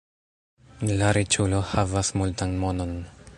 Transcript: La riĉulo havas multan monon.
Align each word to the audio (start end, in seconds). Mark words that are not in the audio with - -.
La 1.01 1.11
riĉulo 1.17 1.59
havas 1.73 2.11
multan 2.23 2.57
monon. 2.65 2.97